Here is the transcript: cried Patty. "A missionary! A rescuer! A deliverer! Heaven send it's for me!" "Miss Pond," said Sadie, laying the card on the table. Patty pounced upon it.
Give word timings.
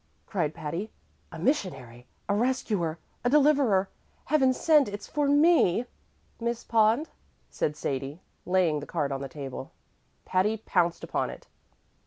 cried 0.25 0.51
Patty. 0.55 0.91
"A 1.31 1.37
missionary! 1.37 2.07
A 2.27 2.33
rescuer! 2.33 2.97
A 3.23 3.29
deliverer! 3.29 3.87
Heaven 4.25 4.51
send 4.51 4.89
it's 4.89 5.05
for 5.05 5.27
me!" 5.27 5.85
"Miss 6.39 6.63
Pond," 6.63 7.09
said 7.51 7.75
Sadie, 7.77 8.19
laying 8.43 8.79
the 8.79 8.87
card 8.87 9.11
on 9.11 9.21
the 9.21 9.29
table. 9.29 9.73
Patty 10.25 10.57
pounced 10.57 11.03
upon 11.03 11.29
it. 11.29 11.45